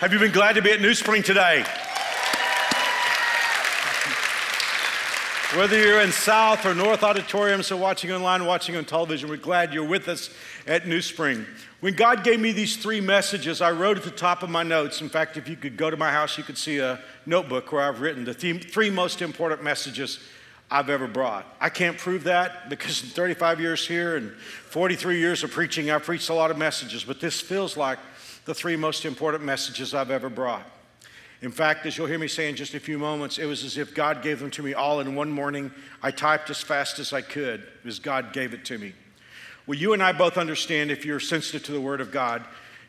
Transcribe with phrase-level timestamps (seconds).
[0.00, 1.64] Have you been glad to be at New Spring today?
[5.54, 9.72] Whether you're in South or North auditoriums or watching online, watching on television, we're glad
[9.72, 10.30] you're with us
[10.66, 11.46] at New Spring.
[11.78, 15.00] When God gave me these three messages, I wrote at the top of my notes.
[15.00, 17.82] In fact, if you could go to my house, you could see a notebook where
[17.82, 20.18] I've written the three most important messages
[20.72, 21.46] I've ever brought.
[21.60, 26.02] I can't prove that because in 35 years here and 43 years of preaching, I've
[26.02, 28.00] preached a lot of messages, but this feels like
[28.44, 30.66] the three most important messages I've ever brought.
[31.42, 33.76] In fact, as you'll hear me say in just a few moments, it was as
[33.76, 35.70] if God gave them to me all in one morning.
[36.02, 38.94] I typed as fast as I could as God gave it to me.
[39.66, 42.44] Well, you and I both understand if you're sensitive to the Word of God,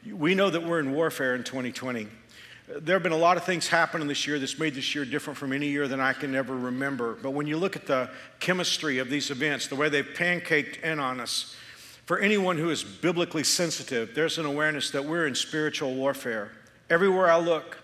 [0.09, 2.08] we know that we're in warfare in 2020.
[2.67, 5.37] There have been a lot of things happening this year that's made this year different
[5.37, 7.15] from any year than I can ever remember.
[7.21, 10.99] But when you look at the chemistry of these events, the way they've pancaked in
[10.99, 11.55] on us,
[12.06, 16.52] for anyone who is biblically sensitive, there's an awareness that we're in spiritual warfare.
[16.89, 17.80] Everywhere I look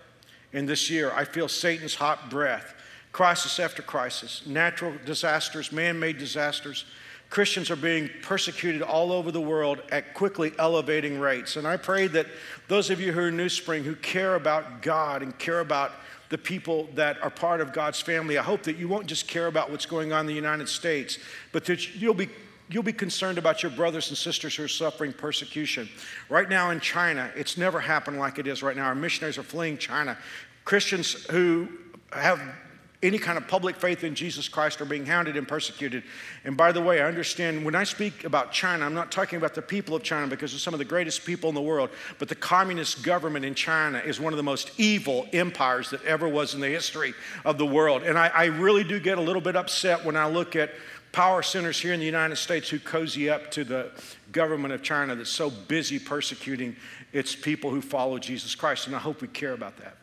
[0.52, 2.74] in this year, I feel Satan's hot breath,
[3.10, 6.84] crisis after crisis, natural disasters, man made disasters.
[7.30, 11.56] Christians are being persecuted all over the world at quickly elevating rates.
[11.56, 12.26] And I pray that
[12.68, 15.92] those of you who are New Spring who care about God and care about
[16.28, 19.46] the people that are part of God's family, I hope that you won't just care
[19.46, 21.18] about what's going on in the United States,
[21.52, 22.28] but that you'll be
[22.72, 25.88] You'll be concerned about your brothers and sisters who are suffering persecution.
[26.30, 28.84] Right now in China, it's never happened like it is right now.
[28.84, 30.16] Our missionaries are fleeing China.
[30.64, 31.68] Christians who
[32.12, 32.40] have
[33.02, 36.04] any kind of public faith in Jesus Christ are being hounded and persecuted.
[36.44, 39.54] And by the way, I understand when I speak about China, I'm not talking about
[39.54, 41.90] the people of China because they're some of the greatest people in the world,
[42.20, 46.28] but the communist government in China is one of the most evil empires that ever
[46.28, 47.12] was in the history
[47.44, 48.04] of the world.
[48.04, 50.70] And I, I really do get a little bit upset when I look at
[51.12, 53.90] power centers here in the United States who cozy up to the
[54.32, 56.74] government of China that's so busy persecuting
[57.12, 58.86] its people who follow Jesus Christ.
[58.86, 59.96] And I hope we care about that.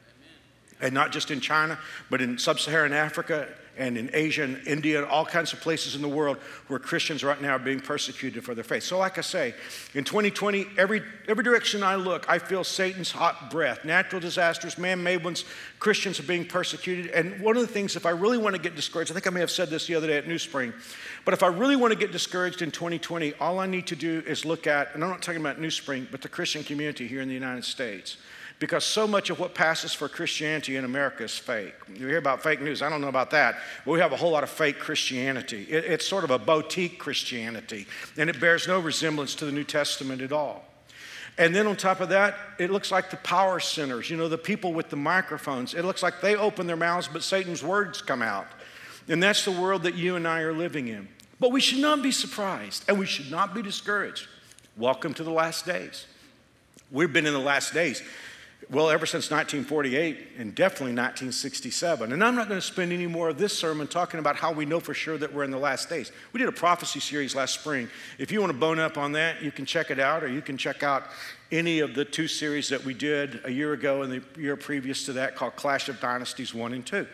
[0.82, 1.78] And not just in China,
[2.10, 5.96] but in sub Saharan Africa and in Asia and India and all kinds of places
[5.96, 8.84] in the world where Christians right now are being persecuted for their faith.
[8.84, 9.56] So, like I say,
[9.94, 13.86] in 2020, every, every direction I look, I feel Satan's hot breath.
[13.86, 15.46] Natural disasters, man made ones,
[15.80, 17.08] Christians are being persecuted.
[17.12, 19.30] And one of the things, if I really want to get discouraged, I think I
[19.30, 20.74] may have said this the other day at New Spring,
[21.26, 24.22] but if I really want to get discouraged in 2020, all I need to do
[24.28, 27.22] is look at, and I'm not talking about New Spring, but the Christian community here
[27.22, 28.18] in the United States
[28.60, 31.74] because so much of what passes for Christianity in America is fake.
[31.94, 33.56] You hear about fake news, I don't know about that,
[33.86, 35.66] but we have a whole lot of fake Christianity.
[35.70, 37.88] It, it's sort of a boutique Christianity,
[38.18, 40.66] and it bears no resemblance to the New Testament at all.
[41.38, 44.38] And then on top of that, it looks like the power centers, you know, the
[44.38, 45.74] people with the microphones.
[45.74, 48.48] It looks like they open their mouths, but Satan's words come out.
[49.08, 51.08] And that's the world that you and I are living in.
[51.40, 54.28] But we should not be surprised and we should not be discouraged.
[54.76, 56.06] Welcome to the last days.
[56.92, 58.04] We've been in the last days
[58.72, 62.14] well, ever since 1948 and definitely 1967.
[62.14, 64.66] And I'm not going to spend any more of this sermon talking about how we
[64.66, 66.12] know for sure that we're in the last days.
[66.34, 67.90] We did a prophecy series last spring.
[68.20, 70.42] If you want to bone up on that, you can check it out, or you
[70.42, 71.06] can check out
[71.52, 75.04] any of the two series that we did a year ago and the year previous
[75.06, 77.08] to that called Clash of Dynasties 1 and 2.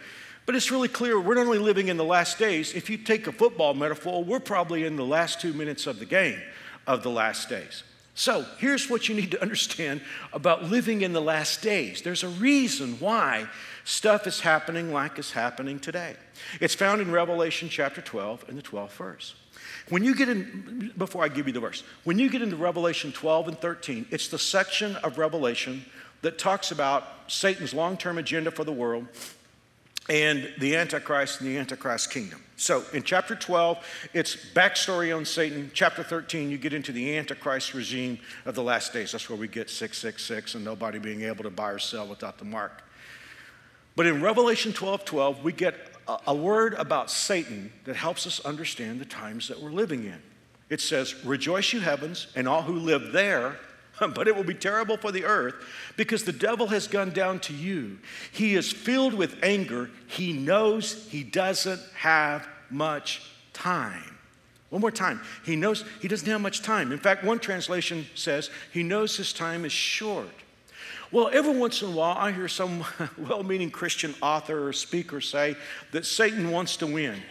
[0.46, 3.28] But it's really clear we're not only living in the last days, if you take
[3.28, 6.42] a football metaphor, we're probably in the last two minutes of the game
[6.86, 7.84] of the last days.
[8.18, 12.02] So here's what you need to understand about living in the last days.
[12.02, 13.48] There's a reason why
[13.84, 16.16] stuff is happening like it's happening today.
[16.62, 19.36] It's found in Revelation chapter 12 and the 12th verse.
[19.90, 23.12] When you get in, before I give you the verse, when you get into Revelation
[23.12, 25.86] 12 and 13, it's the section of Revelation
[26.22, 29.08] that talks about Satan's long term agenda for the world
[30.10, 32.42] and the Antichrist and the Antichrist kingdom.
[32.58, 35.72] So in chapter 12, it's backstory on Satan.
[35.74, 39.12] Chapter 13, you get into the Antichrist regime of the last days.
[39.12, 42.46] That's where we get 666 and nobody being able to buy or sell without the
[42.46, 42.84] mark.
[43.96, 45.76] But in Revelation 12 12, we get
[46.08, 50.22] a, a word about Satan that helps us understand the times that we're living in.
[50.70, 53.58] It says, Rejoice, you heavens, and all who live there.
[54.14, 55.56] but it will be terrible for the earth
[55.98, 58.00] because the devil has gone down to you.
[58.32, 59.90] He is filled with anger.
[60.08, 63.22] He knows he doesn't have much
[63.54, 64.18] time.
[64.70, 65.22] One more time.
[65.46, 66.92] He knows he doesn't have much time.
[66.92, 70.28] In fact, one translation says he knows his time is short.
[71.12, 72.84] Well, every once in a while, I hear some
[73.18, 75.56] well meaning Christian author or speaker say
[75.92, 77.22] that Satan wants to win.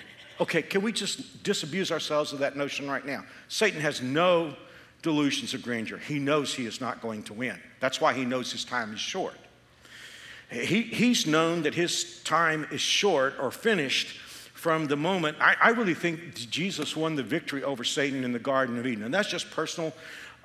[0.40, 3.24] Okay, can we just disabuse ourselves of that notion right now?
[3.48, 4.54] Satan has no
[5.04, 5.98] delusions of grandeur.
[5.98, 7.60] He knows he is not going to win.
[7.78, 9.36] That's why he knows his time is short.
[10.50, 14.18] He, he's known that his time is short or finished
[14.54, 15.36] from the moment.
[15.40, 19.04] I, I really think Jesus won the victory over Satan in the Garden of Eden.
[19.04, 19.92] And that's just personal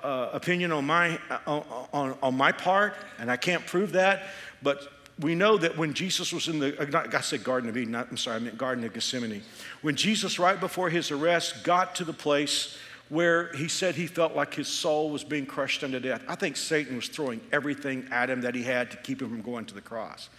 [0.02, 4.24] uh, opinion on my, uh, on, on my part, and I can't prove that.
[4.62, 7.94] But we know that when Jesus was in the, uh, I said Garden of Eden,
[7.94, 9.42] I'm sorry, I meant Garden of Gethsemane.
[9.82, 12.76] When Jesus, right before his arrest, got to the place
[13.10, 16.56] where he said he felt like his soul was being crushed unto death, I think
[16.56, 19.74] Satan was throwing everything at him that he had to keep him from going to
[19.74, 20.30] the cross.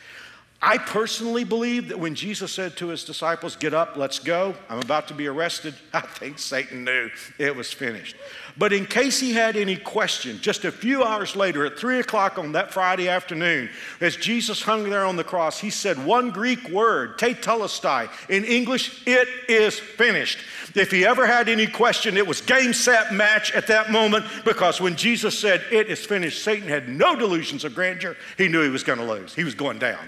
[0.63, 4.78] I personally believe that when Jesus said to his disciples, Get up, let's go, I'm
[4.80, 7.10] about to be arrested, I think Satan knew
[7.40, 8.16] it was finished.
[8.58, 12.38] But in case he had any question, just a few hours later at three o'clock
[12.38, 13.72] on that Friday afternoon,
[14.02, 18.10] as Jesus hung there on the cross, he said one Greek word, tetelestai.
[18.30, 20.38] In English, it is finished.
[20.75, 24.80] If he ever had any question, it was game, set, match at that moment because
[24.80, 28.16] when Jesus said, It is finished, Satan had no delusions of grandeur.
[28.38, 30.08] He knew he was going to lose, he was going down.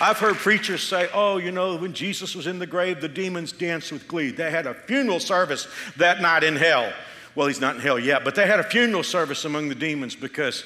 [0.00, 3.52] I've heard preachers say, oh, you know, when Jesus was in the grave, the demons
[3.52, 4.30] danced with glee.
[4.30, 5.66] They had a funeral service
[5.96, 6.92] that night in hell.
[7.34, 10.14] Well, he's not in hell yet, but they had a funeral service among the demons
[10.14, 10.64] because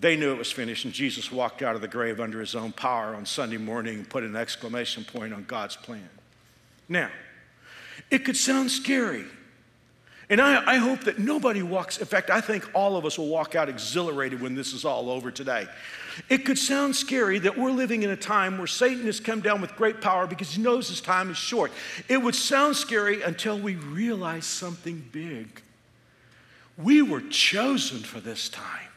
[0.00, 2.72] they knew it was finished, and Jesus walked out of the grave under his own
[2.72, 6.08] power on Sunday morning and put an exclamation point on God's plan.
[6.88, 7.10] Now,
[8.10, 9.24] it could sound scary.
[10.30, 13.28] And I, I, hope that nobody walks, in fact, I think all of us will
[13.28, 15.66] walk out exhilarated when this is all over today.
[16.28, 19.60] It could sound scary that we're living in a time where Satan has come down
[19.60, 21.72] with great power because he knows his time is short.
[22.08, 25.60] It would sound scary until we realize something big.
[26.78, 28.88] We were chosen for this time.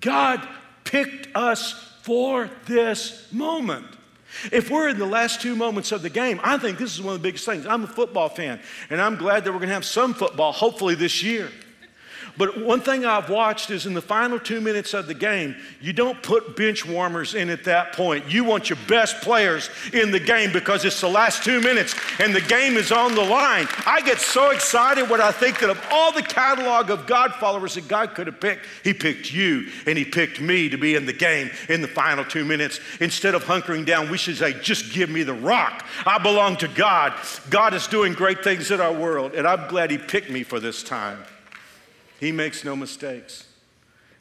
[0.00, 0.46] God
[0.84, 1.72] picked us
[2.02, 3.86] for this moment.
[4.52, 7.14] If we're in the last two moments of the game, I think this is one
[7.14, 7.66] of the biggest things.
[7.66, 10.94] I'm a football fan, and I'm glad that we're going to have some football, hopefully,
[10.94, 11.50] this year.
[12.36, 15.92] But one thing I've watched is in the final two minutes of the game, you
[15.92, 18.30] don't put bench warmers in at that point.
[18.32, 22.34] You want your best players in the game because it's the last two minutes and
[22.34, 23.66] the game is on the line.
[23.86, 27.74] I get so excited when I think that of all the catalog of God followers
[27.74, 31.06] that God could have picked, He picked you and He picked me to be in
[31.06, 32.80] the game in the final two minutes.
[33.00, 35.86] Instead of hunkering down, we should say, just give me the rock.
[36.06, 37.14] I belong to God.
[37.50, 40.60] God is doing great things in our world, and I'm glad He picked me for
[40.60, 41.18] this time.
[42.20, 43.46] He makes no mistakes.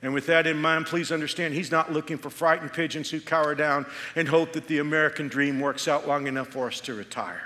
[0.02, 3.54] And with that in mind, please understand he's not looking for frightened pigeons who cower
[3.54, 3.86] down
[4.16, 7.44] and hope that the American dream works out long enough for us to retire.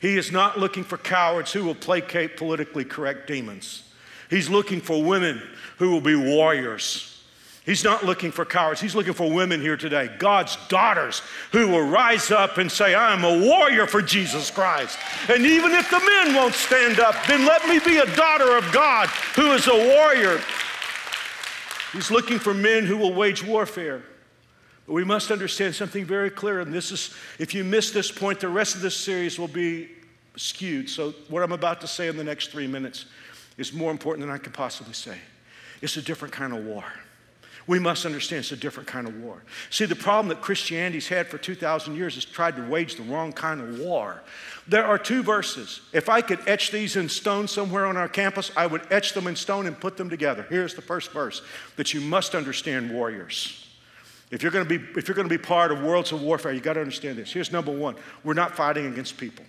[0.00, 3.84] He is not looking for cowards who will placate politically correct demons.
[4.28, 5.40] He's looking for women
[5.78, 7.15] who will be warriors
[7.66, 8.80] He's not looking for cowards.
[8.80, 11.20] He's looking for women here today, God's daughters,
[11.50, 14.96] who will rise up and say, I am a warrior for Jesus Christ.
[15.28, 18.70] And even if the men won't stand up, then let me be a daughter of
[18.70, 20.40] God who is a warrior.
[21.92, 24.04] He's looking for men who will wage warfare.
[24.86, 28.38] But we must understand something very clear, and this is, if you miss this point,
[28.38, 29.88] the rest of this series will be
[30.36, 30.88] skewed.
[30.88, 33.06] So, what I'm about to say in the next three minutes
[33.58, 35.18] is more important than I could possibly say.
[35.82, 36.84] It's a different kind of war.
[37.66, 39.42] We must understand it's a different kind of war.
[39.70, 43.32] See, the problem that Christianity's had for 2,000 years is tried to wage the wrong
[43.32, 44.22] kind of war.
[44.68, 45.80] There are two verses.
[45.92, 49.26] If I could etch these in stone somewhere on our campus, I would etch them
[49.26, 50.46] in stone and put them together.
[50.48, 51.42] Here's the first verse
[51.74, 53.66] that you must understand, warriors.
[54.30, 56.52] If you're going to be, if you're going to be part of worlds of warfare,
[56.52, 57.32] you got to understand this.
[57.32, 59.44] Here's number one we're not fighting against people.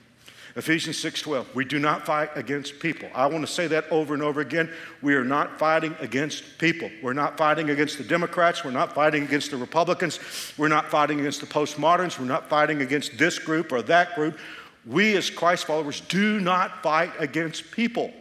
[0.58, 1.54] Ephesians 6:12.
[1.54, 3.10] We do not fight against people.
[3.14, 4.74] I want to say that over and over again.
[5.04, 6.90] We are not fighting against people.
[7.04, 10.20] We're not fighting against the Democrats, we're not fighting against the Republicans,
[10.58, 14.40] we're not fighting against the postmoderns, we're not fighting against this group or that group.
[14.84, 18.12] We as Christ followers do not fight against people.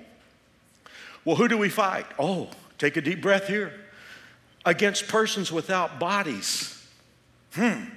[1.24, 2.04] Well, who do we fight?
[2.18, 3.72] Oh, take a deep breath here.
[4.66, 6.86] Against persons without bodies.
[7.54, 7.95] Hmm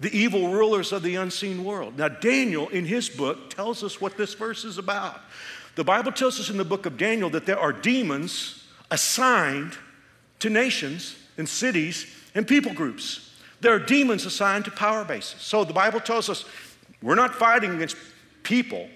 [0.00, 1.98] the evil rulers of the unseen world.
[1.98, 5.20] Now, Daniel, in his book, tells us what this verse is about.
[5.74, 9.76] The Bible tells us in the book of Daniel that there are demons assigned
[10.40, 13.34] to nations and cities and people groups.
[13.60, 15.40] There are demons assigned to power bases.
[15.40, 16.44] So the Bible tells us
[17.02, 17.96] we're not fighting against
[18.42, 18.88] people.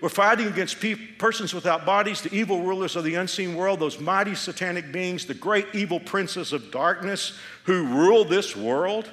[0.00, 4.00] We're fighting against pe- persons without bodies, the evil rulers of the unseen world, those
[4.00, 9.08] mighty satanic beings, the great evil princes of darkness who rule this world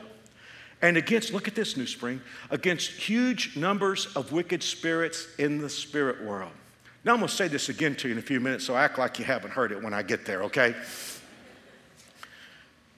[0.81, 5.69] and against, look at this, New Spring, against huge numbers of wicked spirits in the
[5.69, 6.51] spirit world.
[7.03, 8.97] Now, I'm going to say this again to you in a few minutes, so act
[8.97, 10.75] like you haven't heard it when I get there, okay?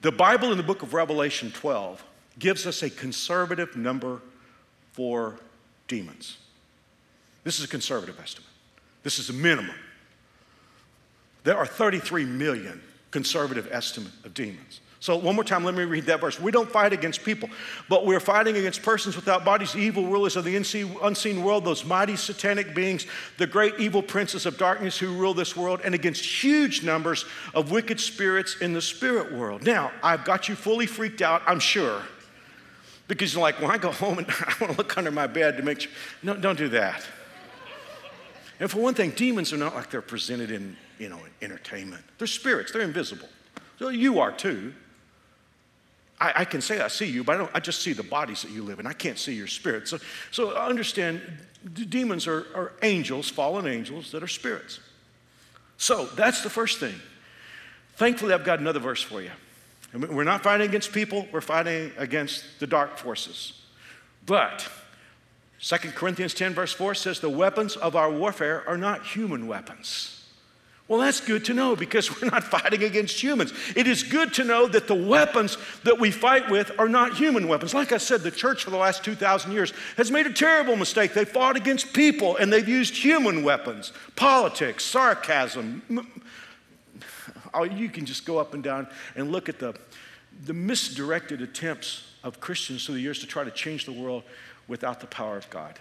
[0.02, 2.04] The Bible in the book of Revelation 12
[2.38, 4.20] gives us a conservative number
[4.92, 5.38] for
[5.86, 6.38] demons.
[7.44, 8.50] This is a conservative estimate.
[9.02, 9.74] This is a minimum.
[11.44, 14.80] There are 33 million conservative estimate of demons.
[15.02, 16.38] So, one more time, let me read that verse.
[16.38, 17.48] We don't fight against people,
[17.88, 22.14] but we're fighting against persons without bodies, evil rulers of the unseen world, those mighty
[22.14, 23.06] satanic beings,
[23.36, 27.72] the great evil princes of darkness who rule this world, and against huge numbers of
[27.72, 29.64] wicked spirits in the spirit world.
[29.64, 32.00] Now, I've got you fully freaked out, I'm sure,
[33.08, 35.56] because you're like, when I go home and I want to look under my bed
[35.56, 35.90] to make sure.
[36.22, 37.04] No, don't do that.
[38.60, 42.04] And for one thing, demons are not like they're presented in, you know, in entertainment.
[42.18, 43.28] They're spirits, they're invisible.
[43.80, 44.72] So you are too.
[46.22, 48.42] I, I, can say I see you, but I, don't, I just see the bodies
[48.42, 48.86] that you live in.
[48.86, 49.88] I can't see your spirit.
[49.88, 49.98] So,
[50.30, 51.20] so understand
[51.88, 54.78] demons are, are angels, fallen angels that are spirits.
[55.78, 56.94] So that's the first thing.
[57.96, 59.32] Thankfully, I've got another verse for you.
[59.92, 63.60] We're not fighting against people, we're fighting against the dark forces.
[64.24, 64.68] But
[65.60, 70.21] 2 Corinthians 10, verse 4 says, The weapons of our warfare are not human weapons.
[70.88, 73.52] Well, that's good to know because we're not fighting against humans.
[73.76, 77.48] It is good to know that the weapons that we fight with are not human
[77.48, 77.72] weapons.
[77.72, 81.14] Like I said, the church for the last 2,000 years has made a terrible mistake.
[81.14, 85.82] They fought against people and they've used human weapons, politics, sarcasm.
[87.54, 89.74] Oh, you can just go up and down and look at the,
[90.44, 94.22] the misdirected attempts of Christians through the years to try to change the world
[94.68, 95.78] without the power of God.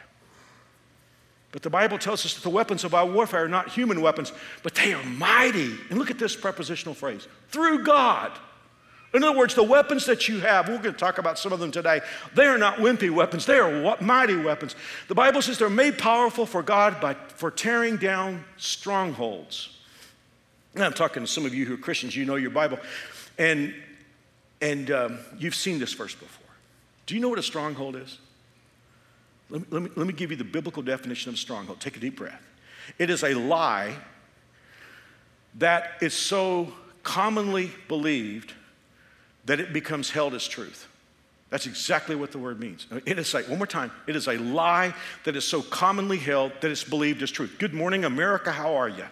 [1.51, 4.31] But the Bible tells us that the weapons of our warfare are not human weapons,
[4.63, 5.75] but they are mighty.
[5.89, 8.31] And look at this prepositional phrase through God.
[9.13, 11.60] In other words, the weapons that you have, we're going to talk about some of
[11.60, 12.00] them today,
[12.34, 14.75] they are not wimpy weapons, they are mighty weapons.
[15.10, 19.77] The Bible says they're made powerful for God by, for tearing down strongholds.
[20.75, 22.79] And I'm talking to some of you who are Christians, you know your Bible,
[23.38, 23.75] and,
[24.62, 26.48] and um, you've seen this verse before.
[27.05, 28.17] Do you know what a stronghold is?
[29.51, 31.79] Let me, let, me, let me give you the biblical definition of stronghold.
[31.79, 32.41] Take a deep breath.
[32.98, 33.96] It is a lie
[35.55, 36.72] that is so
[37.03, 38.53] commonly believed
[39.46, 40.88] that it becomes held as truth.
[41.50, 42.88] That's exactly what the word means.
[43.05, 44.93] It is like, one more time, it is a lie
[45.25, 47.58] that is so commonly held that it's believed as truth.
[47.60, 49.03] Good morning, America, how are you?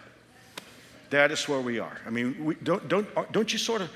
[1.10, 2.00] That is where we are.
[2.06, 3.90] I mean, we, don't, don't, uh, don't you sort of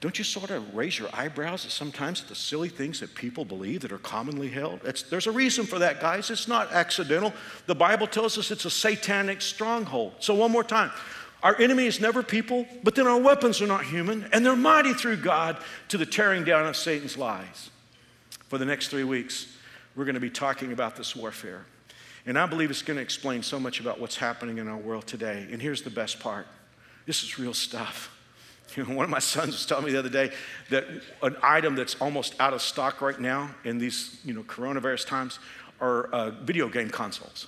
[0.00, 3.80] don't you sort of raise your eyebrows sometimes at the silly things that people believe
[3.80, 4.80] that are commonly held?
[4.84, 6.30] It's, there's a reason for that, guys.
[6.30, 7.32] It's not accidental.
[7.66, 10.14] The Bible tells us it's a satanic stronghold.
[10.20, 10.90] So, one more time.
[11.42, 14.92] Our enemy is never people, but then our weapons are not human, and they're mighty
[14.92, 17.70] through God to the tearing down of Satan's lies.
[18.48, 19.46] For the next three weeks,
[19.94, 21.64] we're going to be talking about this warfare.
[22.26, 25.06] And I believe it's going to explain so much about what's happening in our world
[25.06, 25.46] today.
[25.50, 26.46] And here's the best part
[27.06, 28.15] this is real stuff.
[28.86, 30.32] One of my sons was telling me the other day
[30.70, 30.86] that
[31.22, 35.38] an item that's almost out of stock right now in these you know, coronavirus times
[35.80, 37.46] are uh, video game consoles.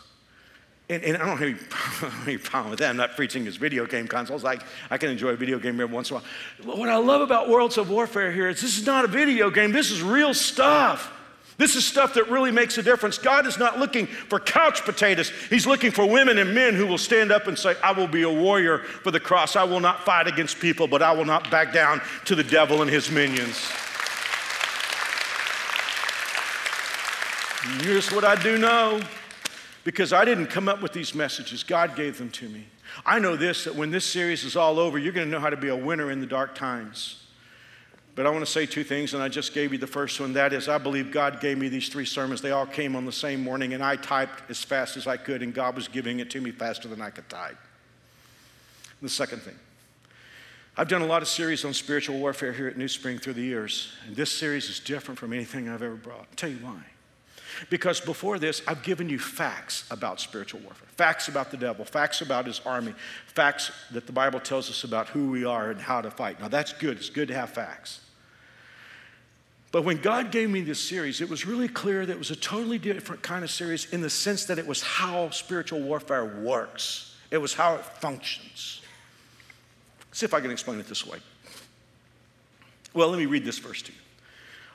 [0.90, 2.88] And, and, I don't have any, problem with that.
[2.88, 4.44] I'm not preaching as video game consoles.
[4.44, 4.58] I,
[4.90, 6.78] I can enjoy a video game every once in a while.
[6.78, 9.72] What I love about Worlds of Warfare here is this is not a video game,
[9.72, 11.12] this is real stuff.
[11.58, 13.18] This is stuff that really makes a difference.
[13.18, 15.32] God is not looking for couch potatoes.
[15.50, 18.22] He's looking for women and men who will stand up and say, I will be
[18.22, 19.56] a warrior for the cross.
[19.56, 22.80] I will not fight against people, but I will not back down to the devil
[22.80, 23.60] and his minions.
[27.64, 29.00] And here's what I do know
[29.82, 32.66] because I didn't come up with these messages, God gave them to me.
[33.04, 35.50] I know this that when this series is all over, you're going to know how
[35.50, 37.24] to be a winner in the dark times.
[38.18, 40.32] But I want to say two things, and I just gave you the first one.
[40.32, 42.40] That is, I believe God gave me these three sermons.
[42.40, 45.40] They all came on the same morning, and I typed as fast as I could,
[45.40, 47.56] and God was giving it to me faster than I could type.
[49.00, 49.54] The second thing,
[50.76, 53.42] I've done a lot of series on spiritual warfare here at New Spring through the
[53.42, 56.18] years, and this series is different from anything I've ever brought.
[56.18, 56.82] I'll tell you why.
[57.70, 62.20] Because before this, I've given you facts about spiritual warfare, facts about the devil, facts
[62.20, 62.96] about his army,
[63.28, 66.40] facts that the Bible tells us about who we are and how to fight.
[66.40, 66.96] Now, that's good.
[66.96, 68.00] It's good to have facts.
[69.70, 72.37] But when God gave me this series, it was really clear that it was a
[72.37, 77.14] totally different kind of series in the sense that it was how spiritual warfare works,
[77.30, 78.80] it was how it functions.
[80.12, 81.18] See if I can explain it this way.
[82.94, 83.98] Well, let me read this verse to you.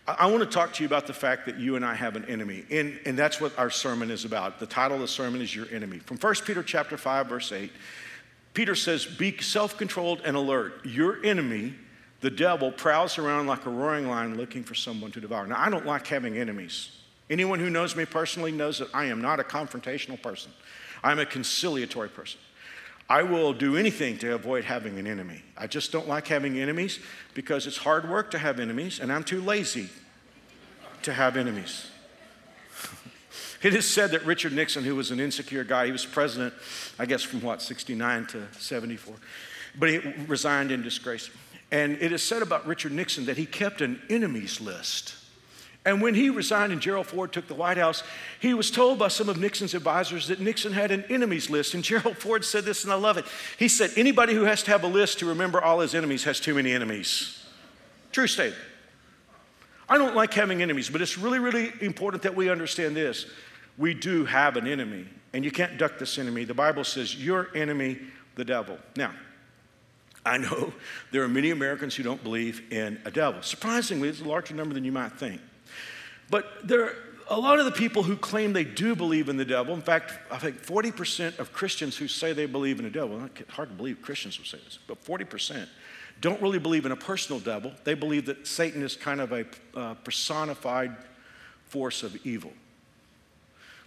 [0.05, 2.25] I, want to talk to you about the fact that you and I have an
[2.25, 4.59] enemy, and, and that's what our sermon is about.
[4.59, 6.00] The title of the sermon is Your Enemy.
[6.00, 7.71] From 1 Peter chapter 5, verse 8,
[8.53, 10.85] Peter says, Be self controlled and alert.
[10.85, 11.73] Your enemy,
[12.24, 15.46] the devil prowls around like a roaring lion looking for someone to devour.
[15.46, 16.89] Now, I don't like having enemies.
[17.30, 20.50] Anyone who knows me personally knows that I am not a confrontational person.
[21.03, 22.39] I'm a conciliatory person.
[23.10, 25.44] I will do anything to avoid having an enemy.
[25.58, 27.00] I just don't like having enemies
[27.34, 29.89] because it's hard work to have enemies, and I'm too lazy
[31.01, 31.88] to have enemies.
[33.62, 36.53] it is said that Richard Nixon, who was an insecure guy, he was president,
[36.98, 39.13] I guess, from what, 69 to 74,
[39.77, 41.30] but he resigned in disgrace.
[41.74, 45.15] And it is said about Richard Nixon that he kept an enemies list.
[45.84, 48.03] And when he resigned and Gerald Ford took the White House,
[48.39, 51.74] he was told by some of Nixon's advisors that Nixon had an enemies list.
[51.74, 53.25] And Gerald Ford said this, and I love it.
[53.58, 56.39] He said, Anybody who has to have a list to remember all his enemies has
[56.39, 57.44] too many enemies.
[58.12, 58.62] True statement.
[59.89, 63.25] I don't like having enemies, but it's really, really important that we understand this.
[63.80, 66.44] We do have an enemy, and you can't duck this enemy.
[66.44, 67.98] The Bible says, Your enemy,
[68.36, 68.77] the devil.
[68.96, 69.12] Now,
[70.25, 70.74] I know
[71.12, 73.42] there are many Americans who don't believe in a devil.
[73.42, 75.42] Surprisingly, it's a larger number than you might think.
[76.30, 76.96] But there are
[77.30, 79.74] a lot of the people who claim they do believe in the devil.
[79.74, 83.51] In fact, I think 40% of Christians who say they believe in a devil, it's
[83.51, 85.68] hard to believe Christians would say this, but 40%
[86.22, 87.72] don't really believe in a personal devil.
[87.84, 90.96] They believe that Satan is kind of a uh, personified
[91.65, 92.53] force of evil.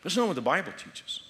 [0.02, 1.20] That's not what the Bible teaches.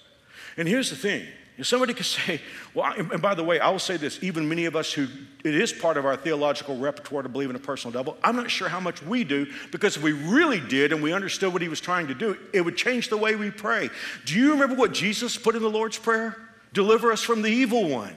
[0.57, 1.27] And here's the thing
[1.59, 2.41] If somebody could say,
[2.75, 5.07] well, and by the way, I will say this even many of us who
[5.45, 8.51] it is part of our theological repertoire to believe in a personal devil, I'm not
[8.51, 11.69] sure how much we do because if we really did and we understood what he
[11.69, 13.89] was trying to do, it would change the way we pray.
[14.27, 16.37] Do you remember what Jesus put in the Lord's Prayer?
[16.73, 18.15] Deliver us from the evil one.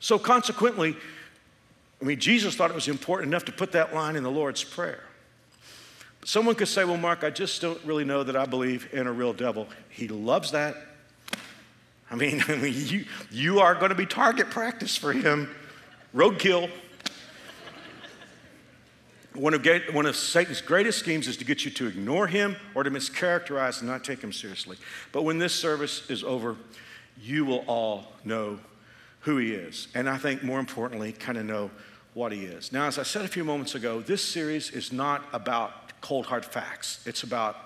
[0.00, 0.96] So consequently,
[2.00, 4.64] I mean, Jesus thought it was important enough to put that line in the Lord's
[4.64, 5.04] Prayer.
[6.20, 9.06] But someone could say, well, Mark, I just don't really know that I believe in
[9.06, 9.66] a real devil.
[9.88, 10.76] He loves that.
[12.10, 15.54] I mean, I mean you, you are going to be target practice for him.
[16.14, 16.70] Roadkill.
[19.34, 22.82] One of, one of Satan's greatest schemes is to get you to ignore him or
[22.82, 24.76] to mischaracterize and not take him seriously.
[25.12, 26.56] But when this service is over,
[27.22, 28.58] you will all know
[29.20, 29.86] who he is.
[29.94, 31.70] And I think more importantly, kind of know
[32.14, 32.72] what he is.
[32.72, 36.44] Now, as I said a few moments ago, this series is not about cold hard
[36.44, 37.56] facts, it's about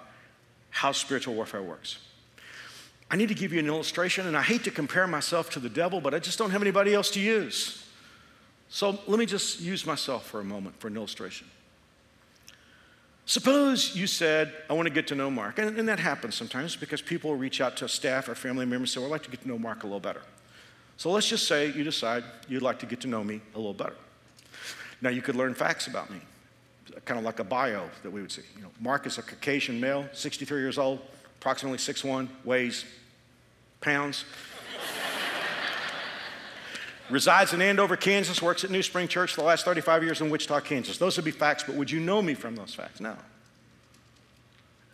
[0.71, 1.99] how spiritual warfare works.
[3.15, 5.69] I need to give you an illustration, and I hate to compare myself to the
[5.69, 7.87] devil, but I just don't have anybody else to use.
[8.69, 11.47] So let me just use myself for a moment for an illustration.
[13.25, 15.61] Suppose you said, I want to get to know Mark.
[15.61, 18.89] And, and that happens sometimes because people reach out to staff or family member and
[18.89, 20.23] say, well, I'd like to get to know Mark a little better.
[20.97, 23.75] So let's just say you decide you'd like to get to know me a little
[23.75, 23.95] better.
[25.01, 26.19] Now, you could learn facts about me,
[27.05, 28.43] kind of like a bio that we would see.
[28.57, 30.99] You know, Mark is a Caucasian male, 63 years old,
[31.39, 32.85] approximately 6'1, weighs
[33.85, 34.25] pounds.
[37.11, 40.31] Resides in Andover, Kansas, works at New Spring Church for the last 35 years in
[40.31, 40.97] Wichita, Kansas.
[40.97, 42.99] Those would be facts, but would you know me from those facts?
[42.99, 43.15] No.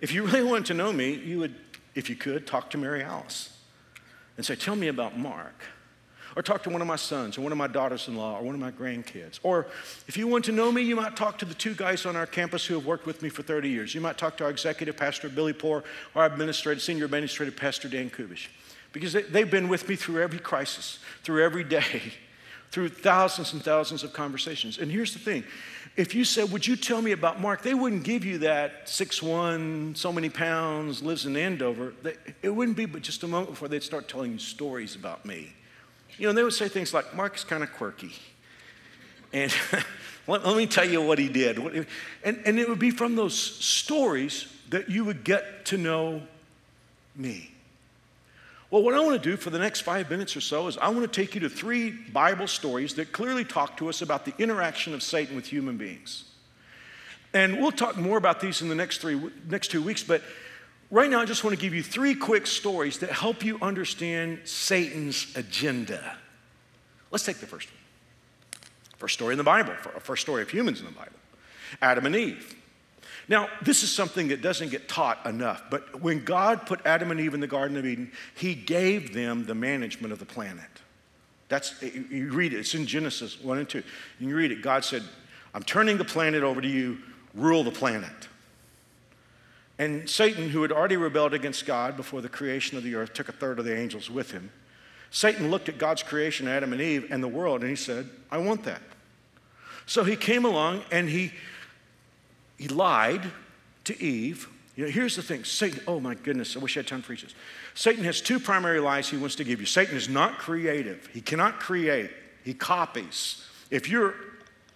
[0.00, 1.54] If you really wanted to know me, you would,
[1.94, 3.56] if you could, talk to Mary Alice
[4.36, 5.54] and say, Tell me about Mark.
[6.36, 8.42] Or talk to one of my sons or one of my daughters in law or
[8.42, 9.40] one of my grandkids.
[9.42, 9.66] Or
[10.06, 12.26] if you want to know me, you might talk to the two guys on our
[12.26, 13.94] campus who have worked with me for 30 years.
[13.96, 15.82] You might talk to our executive pastor, Billy Poor,
[16.14, 18.46] or our administrative, senior administrative pastor, Dan Kubish.
[18.92, 22.12] Because they, have been with me through every crisis, through every day,
[22.70, 24.78] through thousands and thousands of conversations.
[24.78, 25.44] And here's the thing
[25.96, 27.62] if you said, Would you tell me about Mark?
[27.62, 31.92] They wouldn't give you that six-one, so many pounds, lives in Andover.
[32.42, 35.52] It wouldn't be but just a moment before they'd start telling you stories about me.
[36.18, 38.12] You know, they would say things like, Mark's kind of quirky.
[39.32, 39.52] And
[40.26, 41.58] let, let, me tell you what he did.
[42.24, 46.22] And, and it would be from those stories that you would get to know
[47.16, 47.52] me.
[48.70, 50.88] Well, what I want to do for the next five minutes or so is I
[50.90, 54.32] want to take you to three Bible stories that clearly talk to us about the
[54.38, 56.24] interaction of Satan with human beings.
[57.34, 60.22] And we'll talk more about these in the next three next two weeks, but
[60.90, 64.40] right now I just want to give you three quick stories that help you understand
[64.44, 66.16] Satan's agenda.
[67.10, 67.76] Let's take the first one.
[68.98, 71.12] First story in the Bible, first story of humans in the Bible.
[71.82, 72.59] Adam and Eve.
[73.30, 77.20] Now, this is something that doesn't get taught enough, but when God put Adam and
[77.20, 80.68] Eve in the Garden of Eden, He gave them the management of the planet.
[81.48, 83.84] That's, you read it, it's in Genesis 1 and 2.
[84.18, 84.62] You read it.
[84.62, 85.04] God said,
[85.54, 86.98] I'm turning the planet over to you,
[87.32, 88.10] rule the planet.
[89.78, 93.28] And Satan, who had already rebelled against God before the creation of the earth, took
[93.28, 94.50] a third of the angels with him.
[95.12, 98.38] Satan looked at God's creation, Adam and Eve, and the world, and he said, I
[98.38, 98.82] want that.
[99.86, 101.32] So he came along and he
[102.60, 103.22] he lied
[103.84, 104.48] to Eve.
[104.76, 107.22] You know, here's the thing Satan, oh my goodness, I wish I had time preach
[107.22, 107.34] this.
[107.74, 109.66] Satan has two primary lies he wants to give you.
[109.66, 112.10] Satan is not creative, he cannot create,
[112.44, 113.44] he copies.
[113.70, 114.14] If you're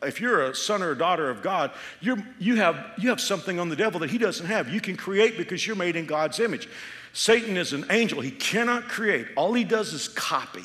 [0.03, 1.71] if you're a son or a daughter of God,
[2.01, 4.69] you're, you, have, you have something on the devil that he doesn't have.
[4.69, 6.69] You can create because you're made in God's image.
[7.15, 10.65] Satan is an angel, he cannot create, all he does is copy.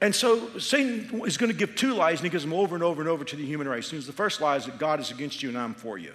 [0.00, 2.84] And so Satan is going to give two lies, and he gives them over and
[2.84, 3.92] over and over to the human race.
[3.92, 6.12] And the first lie is that God is against you and I'm for you.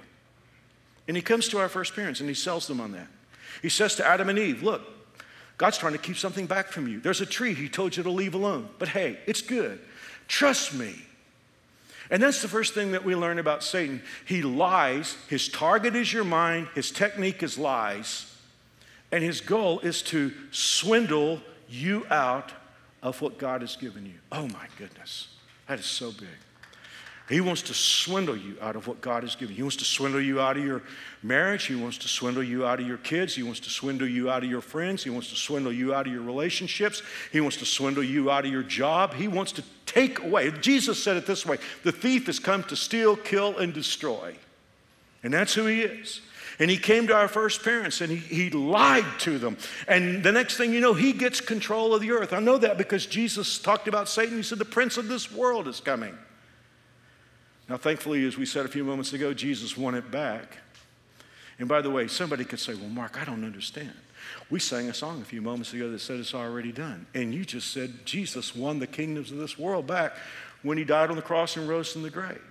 [1.08, 3.08] And he comes to our first parents and he sells them on that.
[3.64, 4.84] He says to Adam and Eve, Look,
[5.58, 7.00] God's trying to keep something back from you.
[7.00, 9.80] There's a tree he told you to leave alone, but hey, it's good.
[10.28, 10.96] Trust me.
[12.12, 14.02] And that's the first thing that we learn about Satan.
[14.26, 18.34] He lies, his target is your mind, his technique is lies,
[19.12, 22.52] and his goal is to swindle you out
[23.02, 24.20] of what God has given you.
[24.32, 25.28] Oh my goodness,
[25.68, 26.28] that is so big.
[27.30, 29.56] He wants to swindle you out of what God has given.
[29.56, 30.82] He wants to swindle you out of your
[31.22, 31.66] marriage.
[31.66, 33.36] He wants to swindle you out of your kids.
[33.36, 35.04] He wants to swindle you out of your friends.
[35.04, 37.04] He wants to swindle you out of your relationships.
[37.32, 39.14] He wants to swindle you out of your job.
[39.14, 40.50] He wants to take away.
[40.50, 44.36] Jesus said it this way the thief has come to steal, kill, and destroy.
[45.22, 46.22] And that's who he is.
[46.60, 49.58] And he came to our first parents and he, he lied to them.
[49.88, 52.34] And the next thing you know, he gets control of the earth.
[52.34, 54.36] I know that because Jesus talked about Satan.
[54.36, 56.18] He said, The prince of this world is coming.
[57.70, 60.58] Now, thankfully, as we said a few moments ago, Jesus won it back.
[61.60, 63.94] And by the way, somebody could say, Well, Mark, I don't understand.
[64.50, 67.06] We sang a song a few moments ago that said it's already done.
[67.14, 70.14] And you just said Jesus won the kingdoms of this world back
[70.62, 72.42] when he died on the cross and rose from the grave.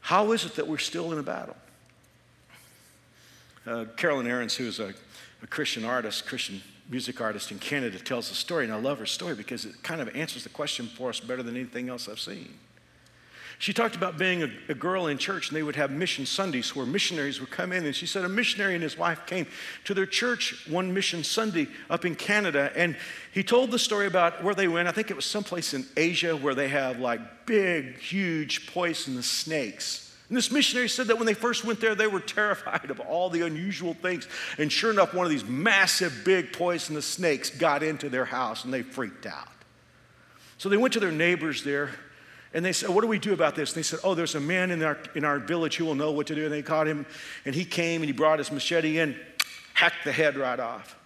[0.00, 1.56] How is it that we're still in a battle?
[3.68, 4.94] Uh, Carolyn Arends, who is a,
[5.42, 9.04] a Christian artist, Christian music artist in Canada, tells a story, and I love her
[9.04, 12.18] story because it kind of answers the question for us better than anything else I've
[12.18, 12.54] seen.
[13.58, 16.74] She talked about being a, a, girl in church, and they would have mission Sundays
[16.74, 17.84] where missionaries would come in.
[17.84, 19.46] And she said a missionary and his wife came
[19.84, 22.72] to their church one mission Sunday up in Canada.
[22.74, 22.96] And
[23.34, 24.88] he told the story about where they went.
[24.88, 30.07] I think it was someplace in Asia where they have like big, huge poisonous snakes.
[30.28, 33.30] And this missionary said that when they first went there, they were terrified of all
[33.30, 34.28] the unusual things.
[34.58, 38.72] And sure enough, one of these massive, big, poisonous snakes got into their house and
[38.72, 39.48] they freaked out.
[40.58, 41.92] So they went to their neighbors there
[42.52, 43.70] and they said, What do we do about this?
[43.70, 46.12] And they said, Oh, there's a man in our, in our village who will know
[46.12, 46.44] what to do.
[46.44, 47.06] And they caught him,
[47.44, 49.16] and he came and he brought his machete in,
[49.74, 50.96] hacked the head right off.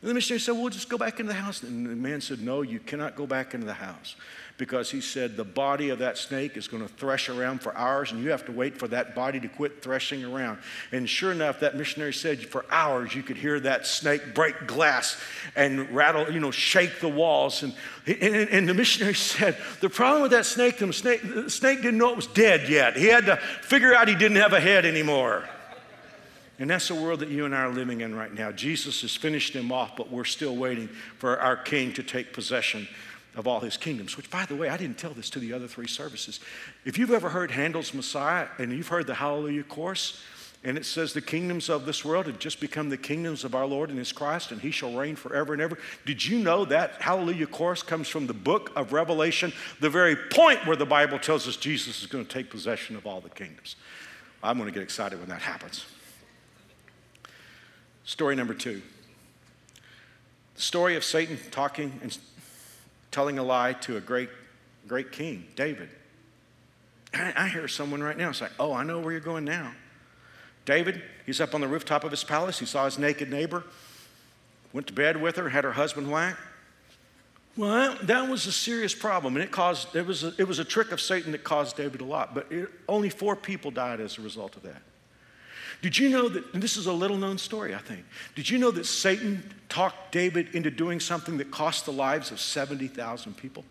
[0.00, 1.62] And the missionary said, Well, we'll just go back into the house.
[1.62, 4.14] And the man said, No, you cannot go back into the house
[4.58, 8.10] because he said the body of that snake is going to thresh around for hours
[8.10, 10.58] and you have to wait for that body to quit threshing around.
[10.90, 15.18] And sure enough, that missionary said for hours you could hear that snake break glass
[15.54, 17.62] and rattle, you know, shake the walls.
[17.62, 17.72] And,
[18.06, 21.98] and, and the missionary said the problem with that snake, the snake, the snake didn't
[21.98, 22.96] know it was dead yet.
[22.96, 25.48] He had to figure out he didn't have a head anymore.
[26.60, 28.50] And that's the world that you and I are living in right now.
[28.50, 32.88] Jesus has finished him off, but we're still waiting for our king to take possession
[33.38, 35.68] of all his kingdoms, which, by the way, I didn't tell this to the other
[35.68, 36.40] three services.
[36.84, 40.20] If you've ever heard Handel's Messiah and you've heard the Hallelujah Chorus,
[40.64, 43.64] and it says the kingdoms of this world have just become the kingdoms of our
[43.64, 45.78] Lord and his Christ, and he shall reign forever and ever.
[46.04, 50.66] Did you know that Hallelujah Chorus comes from the book of Revelation, the very point
[50.66, 53.76] where the Bible tells us Jesus is going to take possession of all the kingdoms?
[54.42, 55.86] I'm going to get excited when that happens.
[58.02, 58.82] Story number two.
[60.56, 62.18] The story of Satan talking and
[63.10, 64.28] telling a lie to a great,
[64.86, 65.88] great king, David.
[67.14, 69.72] I, hear someone right now say, Oh, I know where you're going now.
[70.66, 72.58] David, he's up on the rooftop of his palace.
[72.58, 73.64] He saw his naked neighbor,
[74.74, 76.38] went to bed with her, had her husband whacked.
[77.56, 80.64] Well, that was a serious problem, and it caused it was a, it was a
[80.64, 82.34] trick of Satan that caused David a lot.
[82.34, 84.82] But it, only four people died as a result of that.
[85.80, 88.04] Did you know that, and this is a little known story, I think.
[88.34, 92.40] Did you know that Satan talked David into doing something that cost the lives of
[92.40, 93.64] 70,000 people?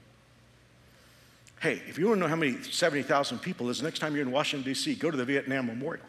[1.60, 4.32] Hey, if you want to know how many 70,000 people is, next time you're in
[4.32, 6.06] Washington, D.C., go to the Vietnam Memorial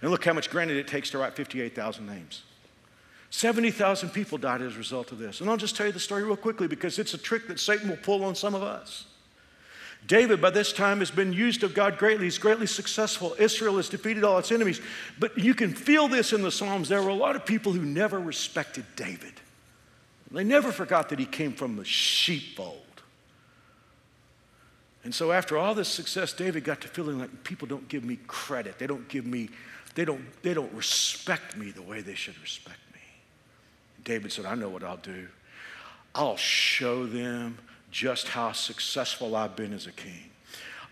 [0.00, 2.42] and look how much granted it takes to write 58,000 names.
[3.30, 5.40] 70,000 people died as a result of this.
[5.40, 7.88] And I'll just tell you the story real quickly because it's a trick that Satan
[7.90, 9.04] will pull on some of us.
[10.06, 12.24] David, by this time, has been used of God greatly.
[12.24, 13.36] He's greatly successful.
[13.38, 14.80] Israel has defeated all its enemies.
[15.18, 16.88] But you can feel this in the Psalms.
[16.88, 19.34] There were a lot of people who never respected David.
[20.30, 22.80] They never forgot that he came from the sheepfold.
[25.04, 28.18] And so, after all this success, David got to feeling like people don't give me
[28.26, 28.78] credit.
[28.78, 29.48] They don't give me,
[29.94, 33.00] they don't, they don't respect me the way they should respect me.
[34.04, 35.28] David said, I know what I'll do.
[36.14, 37.58] I'll show them
[37.90, 40.28] just how successful I've been as a king.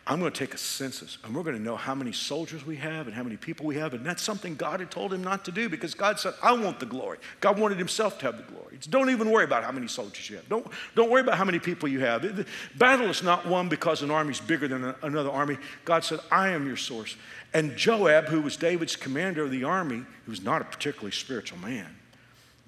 [0.08, 2.76] I'm going to take a census and we're going to know how many soldiers we
[2.76, 3.92] have and how many people we have.
[3.92, 6.78] And that's something God had told him not to do because God said, I want
[6.78, 7.18] the glory.
[7.40, 8.76] God wanted himself to have the glory.
[8.76, 10.48] It's, don't even worry about how many soldiers you have.
[10.48, 12.46] Don't, don't worry about how many people you have.
[12.76, 15.58] Battle is not won because an army is bigger than another army.
[15.84, 17.16] God said, I am your source.
[17.52, 21.58] And Joab, who was David's commander of the army, who was not a particularly spiritual
[21.58, 21.96] man,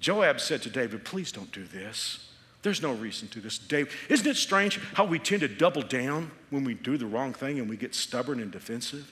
[0.01, 2.28] Joab said to David, Please don't do this.
[2.61, 3.57] There's no reason to this.
[3.57, 7.33] Dave, isn't it strange how we tend to double down when we do the wrong
[7.33, 9.11] thing and we get stubborn and defensive?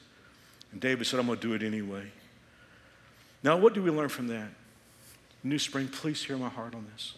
[0.71, 2.11] And David said, I'm going to do it anyway.
[3.43, 4.49] Now, what do we learn from that?
[5.43, 7.13] New Spring, please hear my heart on this.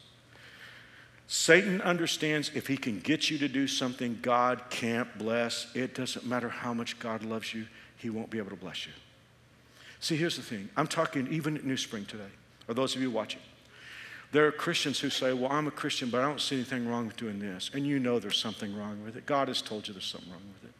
[1.28, 6.26] Satan understands if he can get you to do something God can't bless, it doesn't
[6.26, 7.66] matter how much God loves you,
[7.98, 8.94] he won't be able to bless you.
[10.00, 12.24] See, here's the thing I'm talking even at New Spring today,
[12.68, 13.42] or those of you watching.
[14.32, 17.08] There are Christians who say, Well, I'm a Christian, but I don't see anything wrong
[17.08, 17.72] with doing this.
[17.74, 19.26] And you know there's something wrong with it.
[19.26, 20.76] God has told you there's something wrong with it.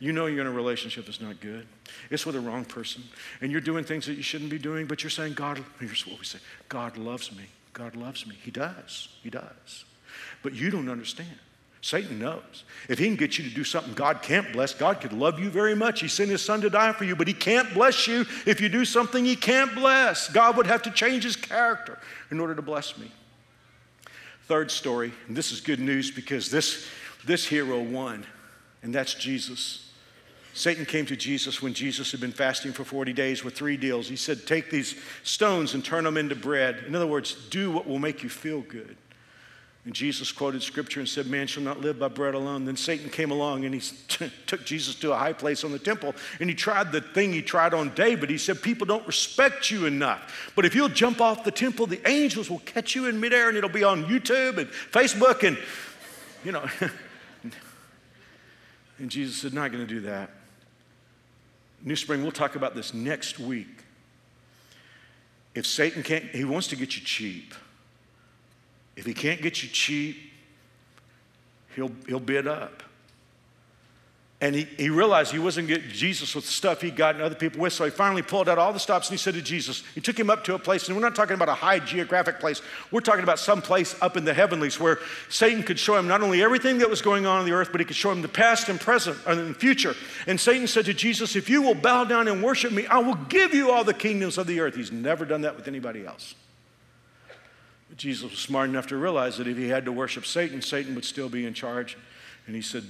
[0.00, 1.66] You know you're in a relationship that's not good.
[2.10, 3.02] It's with the wrong person.
[3.40, 6.18] And you're doing things that you shouldn't be doing, but you're saying, God, here's what
[6.18, 7.44] we say God loves me.
[7.72, 8.36] God loves me.
[8.42, 9.08] He does.
[9.22, 9.84] He does.
[10.42, 11.38] But you don't understand.
[11.80, 12.64] Satan knows.
[12.88, 15.48] If he can get you to do something God can't bless, God could love you
[15.48, 16.00] very much.
[16.00, 18.68] He sent his son to die for you, but he can't bless you if you
[18.68, 20.28] do something he can't bless.
[20.28, 21.98] God would have to change his character
[22.30, 23.12] in order to bless me.
[24.46, 26.88] Third story, and this is good news because this,
[27.24, 28.26] this hero won,
[28.82, 29.92] and that's Jesus.
[30.54, 34.08] Satan came to Jesus when Jesus had been fasting for 40 days with three deals.
[34.08, 36.82] He said, Take these stones and turn them into bread.
[36.86, 38.96] In other words, do what will make you feel good.
[39.88, 42.66] And Jesus quoted scripture and said, Man shall not live by bread alone.
[42.66, 43.80] Then Satan came along and he
[44.46, 47.40] took Jesus to a high place on the temple and he tried the thing he
[47.40, 48.28] tried on David.
[48.28, 50.52] He said, People don't respect you enough.
[50.54, 53.56] But if you'll jump off the temple, the angels will catch you in midair and
[53.56, 55.56] it'll be on YouTube and Facebook and,
[56.44, 56.68] you know.
[58.98, 60.32] and Jesus said, Not going to do that.
[61.82, 63.84] New Spring, we'll talk about this next week.
[65.54, 67.54] If Satan can't, he wants to get you cheap.
[68.98, 70.16] If he can't get you cheap,
[71.76, 72.82] he'll, he'll bid up.
[74.40, 77.60] And he, he realized he wasn't getting Jesus with the stuff he'd gotten other people
[77.60, 80.00] with, so he finally pulled out all the stops and he said to Jesus, he
[80.00, 82.60] took him up to a place, and we're not talking about a high geographic place,
[82.90, 86.20] we're talking about some place up in the heavenlies where Satan could show him not
[86.20, 88.28] only everything that was going on on the earth, but he could show him the
[88.28, 89.94] past and present uh, and the future.
[90.26, 93.16] And Satan said to Jesus, If you will bow down and worship me, I will
[93.28, 94.74] give you all the kingdoms of the earth.
[94.74, 96.34] He's never done that with anybody else.
[97.98, 101.04] Jesus was smart enough to realize that if he had to worship Satan, Satan would
[101.04, 101.98] still be in charge.
[102.46, 102.84] And he said,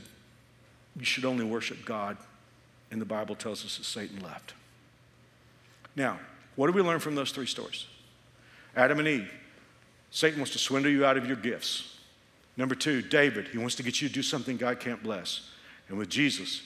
[0.96, 2.18] You should only worship God.
[2.90, 4.54] And the Bible tells us that Satan left.
[5.96, 6.20] Now,
[6.56, 7.86] what do we learn from those three stories?
[8.76, 9.32] Adam and Eve,
[10.10, 11.96] Satan wants to swindle you out of your gifts.
[12.56, 15.50] Number two, David, he wants to get you to do something God can't bless.
[15.88, 16.62] And with Jesus,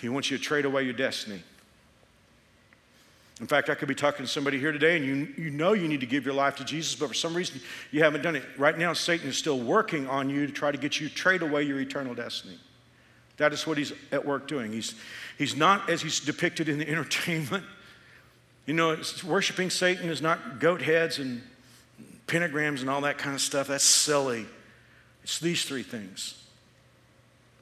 [0.00, 1.42] he wants you to trade away your destiny.
[3.40, 5.88] In fact, I could be talking to somebody here today and you, you know you
[5.88, 8.44] need to give your life to Jesus, but for some reason you haven't done it.
[8.58, 11.40] Right now, Satan is still working on you to try to get you to trade
[11.40, 12.58] away your eternal destiny.
[13.38, 14.70] That is what he's at work doing.
[14.70, 14.94] He's,
[15.38, 17.64] he's not as he's depicted in the entertainment.
[18.66, 21.42] You know, worshiping Satan is not goat heads and
[22.26, 23.68] pentagrams and all that kind of stuff.
[23.68, 24.44] That's silly.
[25.22, 26.44] It's these three things.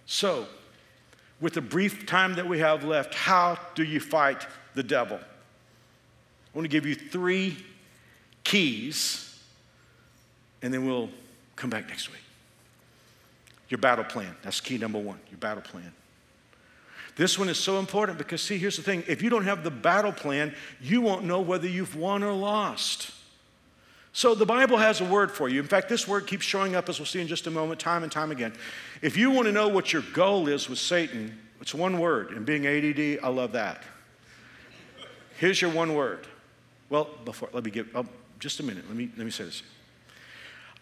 [0.06, 0.46] So,
[1.40, 5.20] with the brief time that we have left, how do you fight the devil?
[6.52, 7.56] I want to give you three
[8.44, 9.38] keys,
[10.62, 11.10] and then we'll
[11.56, 12.20] come back next week.
[13.68, 14.34] Your battle plan.
[14.42, 15.92] That's key number one, your battle plan.
[17.16, 19.70] This one is so important because, see, here's the thing if you don't have the
[19.70, 23.10] battle plan, you won't know whether you've won or lost.
[24.12, 25.60] So, the Bible has a word for you.
[25.60, 28.02] In fact, this word keeps showing up, as we'll see in just a moment, time
[28.02, 28.52] and time again.
[29.02, 32.30] If you want to know what your goal is with Satan, it's one word.
[32.30, 33.82] And being ADD, I love that.
[35.38, 36.26] Here's your one word
[36.90, 38.06] well, before, let me give, oh,
[38.38, 38.84] just a minute.
[38.88, 39.62] Let me, let me say this.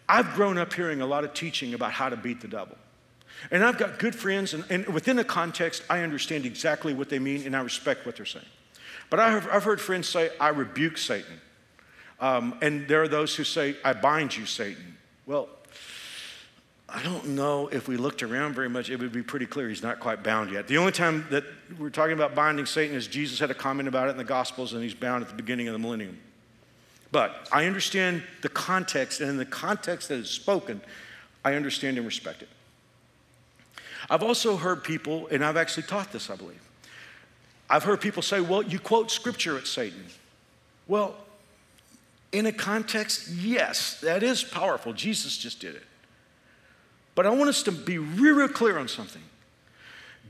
[0.07, 2.77] I've grown up hearing a lot of teaching about how to beat the devil.
[3.51, 7.19] And I've got good friends, and, and within the context, I understand exactly what they
[7.19, 8.45] mean and I respect what they're saying.
[9.09, 11.39] But I've, I've heard friends say, I rebuke Satan.
[12.19, 14.97] Um, and there are those who say, I bind you, Satan.
[15.25, 15.49] Well,
[16.89, 19.83] I don't know if we looked around very much, it would be pretty clear he's
[19.83, 20.67] not quite bound yet.
[20.67, 21.43] The only time that
[21.77, 24.73] we're talking about binding Satan is Jesus had a comment about it in the Gospels,
[24.73, 26.17] and he's bound at the beginning of the millennium.
[27.11, 30.79] But I understand the context, and in the context that is spoken,
[31.43, 32.49] I understand and respect it.
[34.09, 36.61] I've also heard people, and I've actually taught this, I believe.
[37.69, 40.05] I've heard people say, well, you quote scripture at Satan.
[40.87, 41.15] Well,
[42.31, 44.93] in a context, yes, that is powerful.
[44.93, 45.83] Jesus just did it.
[47.17, 49.23] But I want us to be real, real clear on something.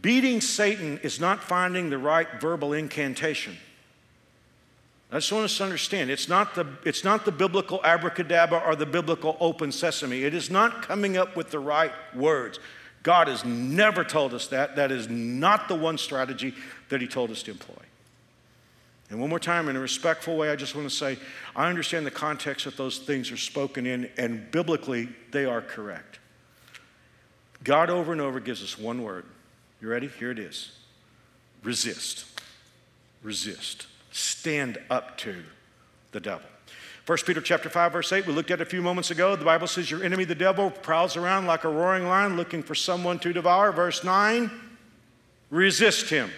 [0.02, 3.58] Beating Satan is not finding the right verbal incantation.
[5.12, 8.78] I just want us to understand it's not, the, it's not the biblical abracadabra or
[8.78, 10.24] the biblical open sesame.
[10.24, 12.58] It is not coming up with the right words.
[13.04, 14.78] God has never told us that.
[14.78, 16.54] That is not the one strategy
[16.88, 17.84] that He told us to employ.
[19.10, 21.18] And one more time, in a respectful way, I just want to say
[21.54, 26.17] I understand the context that those things are spoken in, and biblically, they are correct.
[27.64, 29.26] God over and over gives us one word.
[29.82, 30.08] You ready?
[30.08, 30.72] Here it is
[31.64, 32.26] resist.
[33.24, 35.36] Resist stand up to
[36.12, 36.48] the devil.
[37.06, 39.68] 1 Peter chapter 5 verse 8 we looked at a few moments ago the Bible
[39.68, 43.32] says your enemy the devil prowls around like a roaring lion looking for someone to
[43.32, 44.52] devour verse 9
[45.50, 46.30] resist him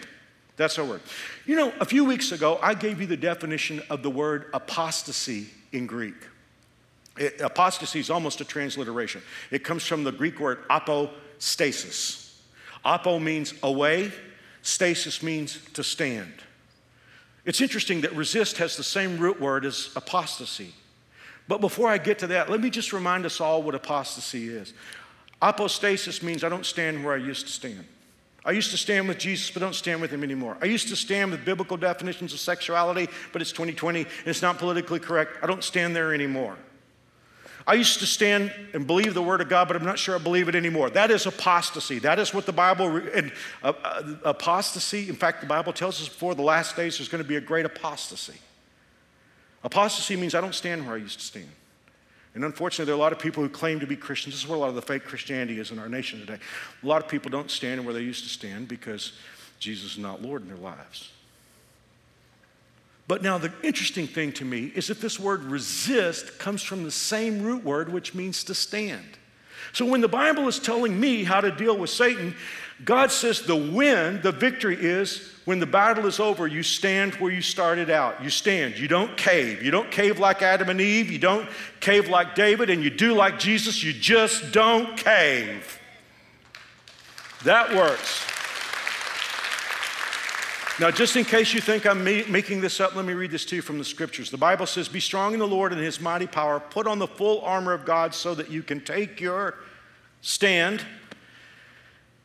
[0.58, 1.02] that's our word
[1.48, 5.48] you know a few weeks ago I gave you the definition of the word apostasy
[5.72, 6.14] in Greek
[7.18, 12.38] it, apostasy is almost a transliteration it comes from the Greek word apostasis
[12.84, 14.12] apo means away
[14.62, 16.34] stasis means to stand
[17.50, 20.74] it's interesting that resist has the same root word as apostasy.
[21.48, 24.74] But before I get to that, let me just remind us all what apostasy is.
[25.42, 27.86] Apostasis means I don't stand where I used to stand.
[28.46, 30.58] I used to stand with Jesus, but don't stand with him anymore.
[30.62, 34.60] I used to stand with biblical definitions of sexuality, but it's 2020 and it's not
[34.60, 35.40] politically correct.
[35.42, 36.56] I don't stand there anymore.
[37.68, 40.18] I used to stand and believe the word of God, but I'm not sure I
[40.18, 40.90] believe it anymore.
[40.90, 42.00] That is apostasy.
[42.00, 46.08] That is what the Bible, and, uh, uh, apostasy, in fact, the Bible tells us
[46.08, 48.40] before the last days there's going to be a great apostasy.
[49.64, 51.50] Apostasy means I don't stand where I used to stand.
[52.36, 54.36] And unfortunately, there are a lot of people who claim to be Christians.
[54.36, 56.38] This is where a lot of the fake Christianity is in our nation today.
[56.82, 59.14] A lot of people don't stand where they used to stand because
[59.60, 61.10] Jesus is not Lord in their lives.
[63.10, 66.92] But now, the interesting thing to me is that this word resist comes from the
[66.92, 69.18] same root word, which means to stand.
[69.74, 72.36] So when the Bible is telling me how to deal with Satan,
[72.86, 77.32] God says the win, the victory is when the battle is over, you stand where
[77.32, 78.24] you started out.
[78.24, 78.78] You stand.
[78.78, 79.64] You don't cave.
[79.64, 81.10] You don't cave like Adam and Eve.
[81.10, 83.82] You don't cave like David, and you do like Jesus.
[83.82, 85.80] You just don't cave.
[87.44, 88.39] That works.
[90.80, 93.56] Now, just in case you think I'm making this up, let me read this to
[93.58, 94.32] you from the scriptures.
[94.32, 96.62] The Bible says, Be strong in the Lord and his mighty power.
[96.62, 99.56] Put on the full armor of God so that you can take your
[100.22, 100.86] stand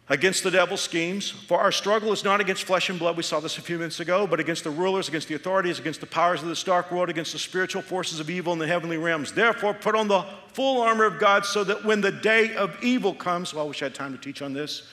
[0.08, 1.30] against the devil's schemes.
[1.30, 3.98] For our struggle is not against flesh and blood, we saw this a few minutes
[3.98, 7.08] ago, but against the rulers, against the authorities, against the powers of this dark world,
[7.08, 9.32] against the spiritual forces of evil in the heavenly realms.
[9.32, 13.14] Therefore, put on the full armor of God so that when the day of evil
[13.14, 14.86] comes, well, I wish I had time to teach on this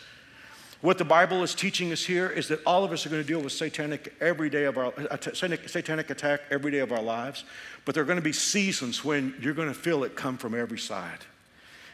[0.82, 3.28] what the Bible is teaching us here is that all of us are going to
[3.28, 6.92] deal with satanic every day of our uh, uh, satanic, satanic attack every day of
[6.92, 7.44] our lives,
[7.86, 10.56] but there are going to be seasons when you're going to feel it come from
[10.56, 11.20] every side.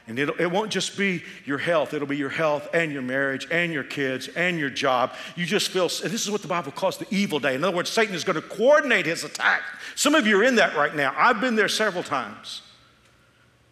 [0.09, 3.73] And it won't just be your health, it'll be your health and your marriage and
[3.73, 5.13] your kids and your job.
[5.35, 7.55] You just feel, this is what the Bible calls the evil day.
[7.55, 9.63] In other words, Satan is going to coordinate his attack.
[9.95, 11.13] Some of you are in that right now.
[11.17, 12.61] I've been there several times.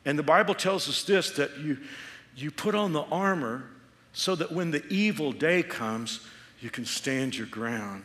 [0.04, 1.78] And the Bible tells us this that you,
[2.36, 3.64] you put on the armor
[4.16, 6.22] so that when the evil day comes,
[6.60, 8.04] you can stand your ground.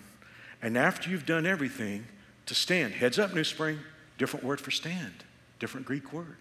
[0.61, 2.05] And after you've done everything,
[2.47, 2.93] to stand.
[2.93, 3.79] Heads up, New Spring,
[4.19, 5.15] different word for stand,
[5.61, 6.37] different Greek word.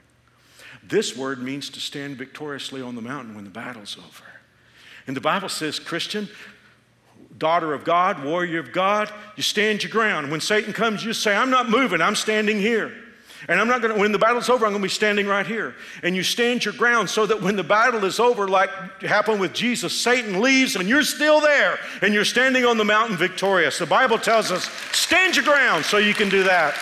[0.84, 4.26] This word means to stand victoriously on the mountain when the battle's over.
[5.06, 6.28] And the Bible says, Christian,
[7.38, 10.32] daughter of God, warrior of God, you stand your ground.
[10.32, 12.92] When Satan comes, you say, I'm not moving, I'm standing here.
[13.48, 15.46] And I'm not going to, when the battle's over, I'm going to be standing right
[15.46, 15.76] here.
[16.04, 18.70] And you stand your ground so that when the battle is over, like
[19.02, 23.16] happened with Jesus, Satan leaves and you're still there and you're standing on the mountain
[23.16, 23.80] victorious.
[23.80, 26.76] The Bible tells us, stand your ground so you can do that.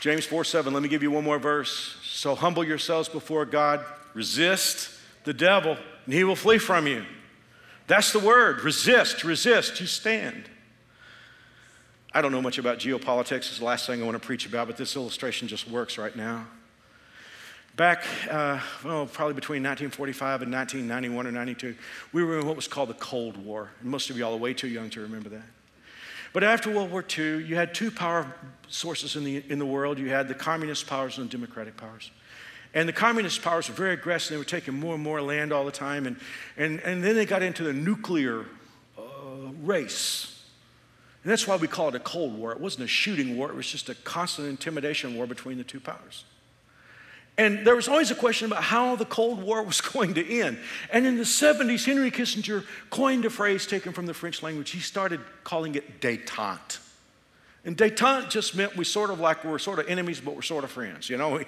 [0.00, 1.96] James 4 7, let me give you one more verse.
[2.02, 3.84] So humble yourselves before God,
[4.14, 4.90] resist
[5.24, 7.04] the devil, and he will flee from you.
[7.86, 10.48] That's the word resist, resist, you stand.
[12.14, 13.48] I don't know much about geopolitics.
[13.48, 16.14] It's the last thing I want to preach about, but this illustration just works right
[16.14, 16.46] now.
[17.74, 21.74] Back, uh, well, probably between 1945 and 1991 or 92,
[22.12, 23.70] we were in what was called the Cold War.
[23.80, 25.44] Most of y'all are way too young to remember that.
[26.34, 28.34] But after World War II, you had two power
[28.68, 29.98] sources in the, in the world.
[29.98, 32.10] You had the communist powers and the democratic powers.
[32.74, 34.30] And the communist powers were very aggressive.
[34.30, 36.06] They were taking more and more land all the time.
[36.06, 36.16] And,
[36.58, 38.46] and, and then they got into the nuclear
[38.98, 39.02] uh,
[39.62, 40.31] race.
[41.24, 42.52] And that's why we call it a Cold War.
[42.52, 45.80] It wasn't a shooting war, it was just a constant intimidation war between the two
[45.80, 46.24] powers.
[47.38, 50.58] And there was always a question about how the Cold War was going to end.
[50.92, 54.70] And in the 70s, Henry Kissinger coined a phrase taken from the French language.
[54.70, 56.78] He started calling it detente.
[57.64, 60.64] And detente just meant we sort of like we're sort of enemies, but we're sort
[60.64, 61.08] of friends.
[61.08, 61.40] You know,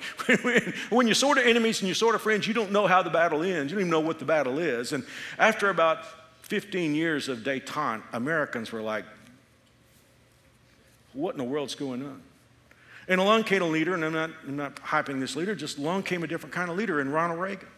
[0.91, 3.11] when you're sort of enemies and you're sort of friends, you don't know how the
[3.11, 3.73] battle ends.
[3.73, 4.93] You don't even know what the battle is.
[4.93, 5.05] And
[5.39, 6.07] after about
[6.43, 9.05] 15 years of detente, Americans were like,
[11.15, 12.21] what in the world's going on?
[13.09, 16.05] And along came a leader, and I'm not, I'm not hyping this leader, just along
[16.05, 17.69] came a different kind of leader in Ronald Reagan.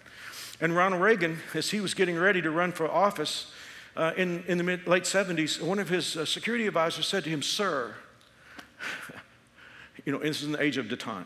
[0.60, 3.50] And Ronald Reagan, as he was getting ready to run for office
[3.96, 7.30] uh, in, in the mid, late 70s, one of his uh, security advisors said to
[7.30, 7.94] him, Sir,
[10.04, 11.24] you know, this is in the age of detente.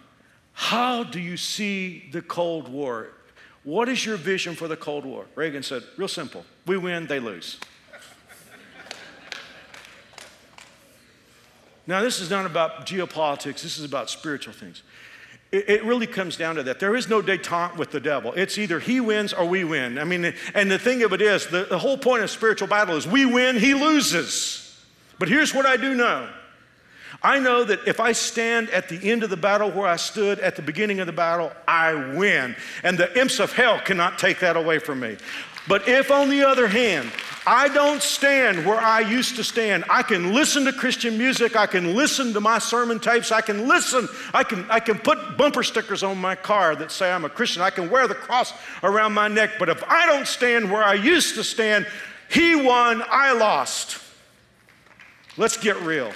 [0.52, 3.08] How do you see the Cold War?
[3.62, 5.26] What is your vision for the Cold War?
[5.34, 6.44] Reagan said, Real simple.
[6.66, 7.58] We win, they lose.
[11.91, 14.82] Now, this is not about geopolitics, this is about spiritual things.
[15.53, 16.78] It, really comes down to that.
[16.78, 18.32] There is no detente with the devil.
[18.34, 19.99] It's either he wins or we win.
[19.99, 22.95] I mean, and the thing of it is, the, the whole point of spiritual battle
[22.95, 24.80] is we win, he loses.
[25.18, 26.28] But here's what I do know
[27.22, 30.38] I know that if I stand at the end of the battle where I stood
[30.38, 32.55] at the beginning of the battle, I win.
[32.84, 35.16] And the imps of hell cannot take that away from me.
[35.66, 37.11] But if, on the other hand,
[37.47, 41.66] I don't stand where I used to stand, I can listen to Christian music, I
[41.66, 45.62] can listen to my sermon tapes, I can listen, I can, I can put bumper
[45.62, 49.14] stickers on my car that say I'm a Christian, I can wear the cross around
[49.14, 49.53] my neck.
[49.59, 51.86] But if I don't stand where I used to stand,
[52.30, 53.99] he won, I lost.
[55.38, 56.12] Let's get real.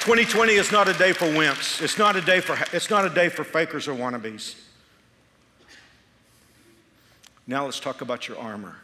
[0.00, 1.82] 2020 is not a day for wimps.
[1.82, 4.54] It's not a day for, it's not a day for fakers or wannabes.
[7.50, 8.76] Now let's talk about your armor.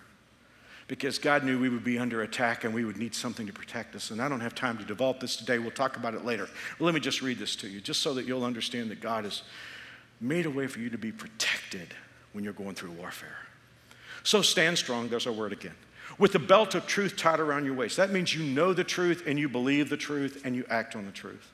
[0.88, 3.94] Because God knew we would be under attack and we would need something to protect
[3.94, 4.10] us.
[4.10, 5.60] And I don't have time to develop this today.
[5.60, 6.48] We'll talk about it later.
[6.76, 9.22] But let me just read this to you, just so that you'll understand that God
[9.22, 9.42] has
[10.20, 11.94] made a way for you to be protected
[12.32, 13.38] when you're going through warfare.
[14.24, 15.08] So stand strong.
[15.08, 15.74] There's our word again
[16.18, 17.96] with the belt of truth tied around your waist.
[17.98, 21.04] That means you know the truth and you believe the truth and you act on
[21.04, 21.52] the truth.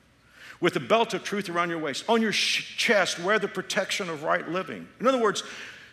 [0.61, 4.09] With the belt of truth around your waist, on your sh- chest, wear the protection
[4.09, 4.87] of right living.
[4.99, 5.43] In other words,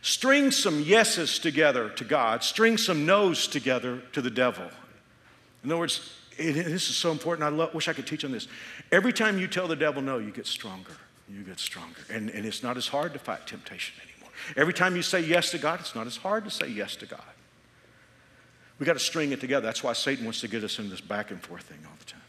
[0.03, 4.69] string some yeses together to God, string some no's together to the devil.
[5.65, 7.45] In other words, it, this is so important.
[7.45, 8.49] I love, wish I could teach on this.
[8.91, 10.93] Every time you tell the devil no, you get stronger.
[11.29, 12.01] You get stronger.
[12.11, 14.33] And, and it's not as hard to fight temptation anymore.
[14.57, 17.07] Every time you say yes to God, it's not as hard to say yes to
[17.07, 17.21] God.
[18.79, 19.67] We got to string it together.
[19.67, 22.07] That's why Satan wants to get us in this back and forth thing all the
[22.07, 22.23] time.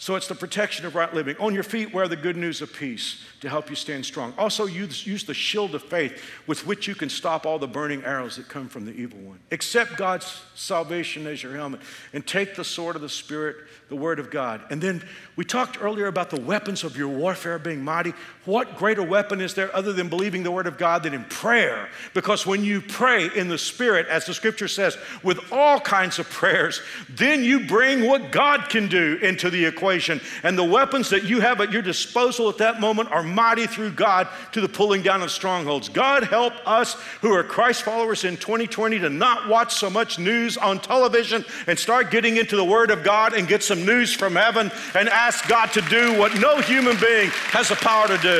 [0.00, 1.36] So it's the protection of right living.
[1.40, 4.32] On your feet, wear the good news of peace to help you stand strong.
[4.38, 8.04] Also, use, use the shield of faith with which you can stop all the burning
[8.04, 9.40] arrows that come from the evil one.
[9.50, 11.80] Accept God's salvation as your helmet
[12.12, 13.56] and take the sword of the Spirit,
[13.88, 14.62] the word of God.
[14.70, 15.02] And then
[15.34, 18.14] we talked earlier about the weapons of your warfare being mighty.
[18.48, 21.90] What greater weapon is there other than believing the word of God than in prayer?
[22.14, 26.30] Because when you pray in the Spirit, as the scripture says, with all kinds of
[26.30, 26.80] prayers,
[27.10, 30.18] then you bring what God can do into the equation.
[30.44, 33.90] And the weapons that you have at your disposal at that moment are mighty through
[33.90, 35.90] God to the pulling down of strongholds.
[35.90, 40.56] God help us who are Christ followers in 2020 to not watch so much news
[40.56, 44.36] on television and start getting into the Word of God and get some news from
[44.36, 48.37] heaven and ask God to do what no human being has the power to do.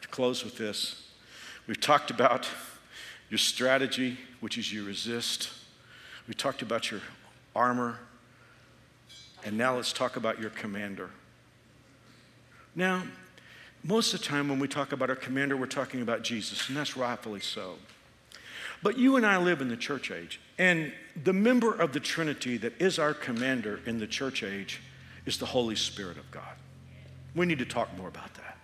[0.00, 1.08] To close with this,
[1.66, 2.46] we've talked about
[3.30, 5.48] your strategy, which is you resist.
[6.28, 7.00] We talked about your
[7.56, 7.98] armor,
[9.44, 11.08] and now let's talk about your commander.
[12.74, 13.04] Now,
[13.82, 16.76] most of the time when we talk about our commander, we're talking about Jesus, and
[16.76, 17.76] that's rightfully so.
[18.82, 20.92] But you and I live in the church age, and
[21.24, 24.82] the member of the Trinity that is our commander in the church age
[25.24, 26.54] is the Holy Spirit of God.
[27.34, 28.58] We need to talk more about that.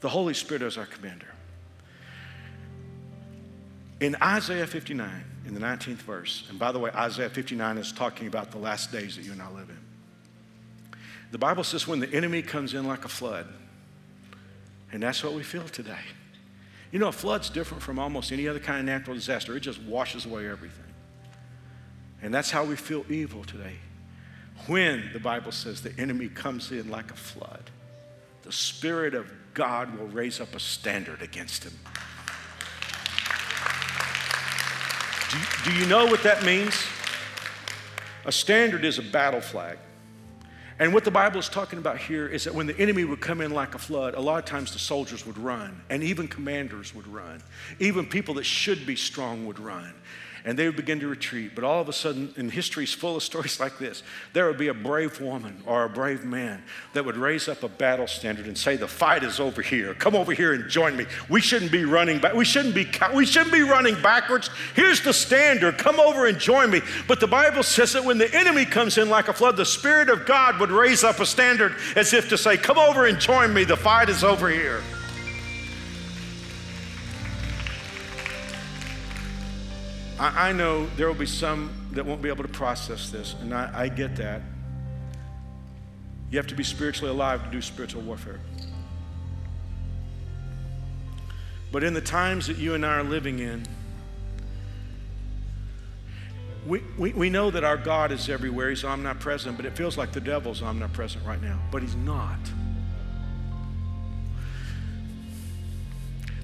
[0.00, 1.28] The Holy Spirit is our commander.
[4.00, 8.26] In Isaiah 59, in the 19th verse, and by the way, Isaiah 59 is talking
[8.26, 9.78] about the last days that you and I live in.
[11.30, 13.46] The Bible says when the enemy comes in like a flood,
[14.90, 16.02] and that's what we feel today.
[16.92, 19.80] You know, a flood's different from almost any other kind of natural disaster, it just
[19.82, 20.84] washes away everything.
[22.22, 23.76] And that's how we feel evil today.
[24.66, 27.70] When, the Bible says, the enemy comes in like a flood,
[28.42, 31.72] the Spirit of God will raise up a standard against him.
[35.30, 36.74] Do, do you know what that means?
[38.24, 39.78] A standard is a battle flag.
[40.80, 43.42] And what the Bible is talking about here is that when the enemy would come
[43.42, 46.94] in like a flood, a lot of times the soldiers would run, and even commanders
[46.94, 47.42] would run.
[47.78, 49.92] Even people that should be strong would run.
[50.44, 51.54] And they would begin to retreat.
[51.54, 54.58] But all of a sudden, and history is full of stories like this, there would
[54.58, 56.62] be a brave woman or a brave man
[56.94, 59.94] that would raise up a battle standard and say, "The fight is over here.
[59.94, 61.06] Come over here and join me.
[61.28, 62.34] We shouldn't be running back.
[62.34, 62.88] We shouldn't be.
[63.14, 64.50] We shouldn't be running backwards.
[64.74, 65.78] Here's the standard.
[65.78, 69.08] Come over and join me." But the Bible says that when the enemy comes in
[69.08, 72.38] like a flood, the Spirit of God would raise up a standard as if to
[72.38, 73.64] say, "Come over and join me.
[73.64, 74.82] The fight is over here."
[80.20, 83.54] I, I know there will be some that won't be able to process this, and
[83.54, 84.42] I, I get that.
[86.30, 88.38] You have to be spiritually alive to do spiritual warfare.
[91.72, 93.64] But in the times that you and I are living in,
[96.66, 98.68] we, we, we know that our God is everywhere.
[98.68, 101.58] He's omnipresent, but it feels like the devil's omnipresent right now.
[101.72, 102.38] But he's not.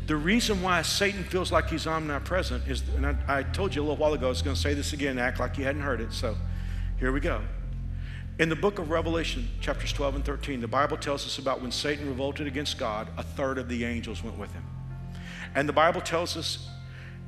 [0.07, 3.85] The reason why Satan feels like he's omnipresent is, and I, I told you a
[3.85, 6.01] little while ago, I was going to say this again, act like you hadn't heard
[6.01, 6.13] it.
[6.13, 6.37] So
[6.99, 7.43] here we go.
[8.39, 11.73] In the book of Revelation, chapters 12 and 13, the Bible tells us about when
[11.73, 14.63] Satan revolted against God, a third of the angels went with him.
[15.55, 16.69] And the Bible tells us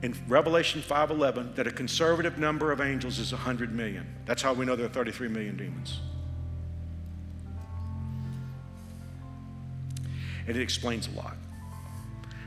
[0.03, 4.07] in Revelation 5:11 that a conservative number of angels is 100 million.
[4.27, 5.99] That's how we know there are 33 million demons.
[10.47, 11.37] And it explains a lot.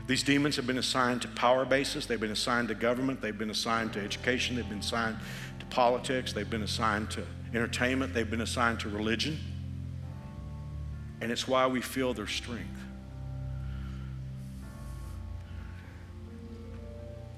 [0.06, 3.50] These demons have been assigned to power bases, they've been assigned to government, they've been
[3.50, 5.16] assigned to education, they've been assigned
[5.60, 7.24] to politics, they've been assigned to
[7.54, 9.38] entertainment, they've been assigned to religion.
[11.20, 12.68] And it's why we feel their strength.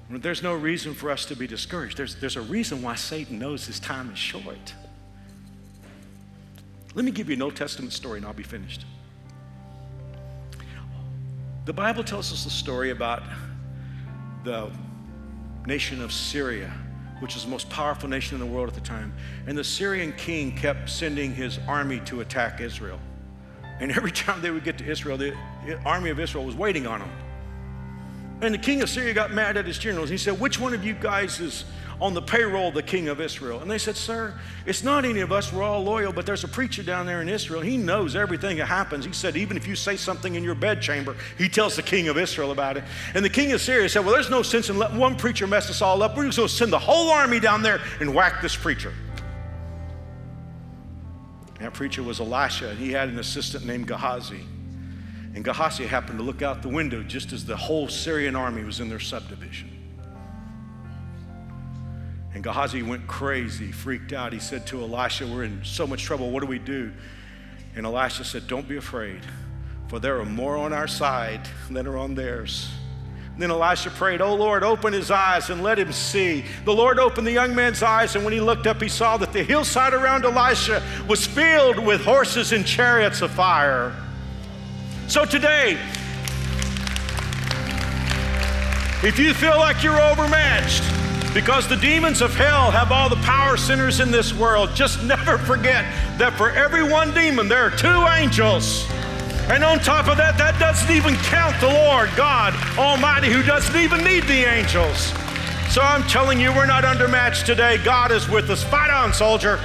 [0.09, 1.97] There's no reason for us to be discouraged.
[1.97, 4.73] There's, there's a reason why Satan knows his time is short.
[6.93, 8.85] Let me give you an Old Testament story and I'll be finished.
[11.65, 13.23] The Bible tells us a story about
[14.43, 14.69] the
[15.65, 16.71] nation of Syria,
[17.21, 19.11] which was the most powerful nation in the world at the time.
[19.47, 22.99] And the Syrian king kept sending his army to attack Israel.
[23.79, 25.35] And every time they would get to Israel, the
[25.83, 27.11] army of Israel was waiting on them.
[28.41, 30.09] And the king of Syria got mad at his generals.
[30.09, 31.65] He said, Which one of you guys is
[31.99, 33.61] on the payroll of the king of Israel?
[33.61, 34.33] And they said, Sir,
[34.65, 35.51] it's not any of us.
[35.51, 37.61] We're all loyal, but there's a preacher down there in Israel.
[37.61, 39.05] He knows everything that happens.
[39.05, 42.17] He said, Even if you say something in your bedchamber, he tells the king of
[42.17, 42.83] Israel about it.
[43.13, 45.69] And the king of Syria said, Well, there's no sense in letting one preacher mess
[45.69, 46.15] us all up.
[46.17, 48.93] We're just going to send the whole army down there and whack this preacher.
[51.59, 54.43] That preacher was Elisha, and he had an assistant named Gehazi.
[55.35, 58.79] And Gehazi happened to look out the window just as the whole Syrian army was
[58.79, 59.74] in their subdivision.
[62.35, 64.33] And Gehazi went crazy, freaked out.
[64.33, 66.31] He said to Elisha, We're in so much trouble.
[66.31, 66.91] What do we do?
[67.77, 69.21] And Elisha said, Don't be afraid,
[69.87, 72.69] for there are more on our side than are on theirs.
[73.37, 76.43] Then Elisha prayed, Oh Lord, open his eyes and let him see.
[76.65, 79.31] The Lord opened the young man's eyes, and when he looked up, he saw that
[79.31, 83.95] the hillside around Elisha was filled with horses and chariots of fire.
[85.07, 85.77] So today,
[89.03, 90.83] if you feel like you're overmatched,
[91.35, 95.37] because the demons of hell have all the power centers in this world, just never
[95.37, 95.83] forget
[96.17, 98.87] that for every one demon, there are two angels.
[99.49, 103.75] And on top of that, that doesn't even count the Lord God Almighty, who doesn't
[103.75, 105.11] even need the angels.
[105.69, 107.83] So I'm telling you, we're not undermatched today.
[107.83, 108.63] God is with us.
[108.63, 109.59] Fight on, soldier.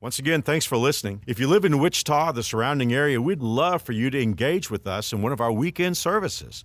[0.00, 1.24] Once again, thanks for listening.
[1.26, 4.86] If you live in Wichita, the surrounding area, we'd love for you to engage with
[4.86, 6.64] us in one of our weekend services.